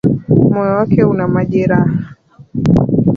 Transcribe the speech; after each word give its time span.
Moyo 0.51 0.71
wake 0.77 1.03
una 1.13 1.25
majeraha 1.33 1.93